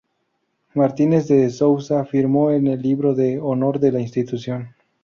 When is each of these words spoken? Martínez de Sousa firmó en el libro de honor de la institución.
Martínez 0.73 1.27
de 1.27 1.47
Sousa 1.51 2.03
firmó 2.05 2.49
en 2.49 2.65
el 2.65 2.81
libro 2.81 3.13
de 3.13 3.39
honor 3.39 3.77
de 3.79 3.91
la 3.91 3.99
institución. 4.01 4.73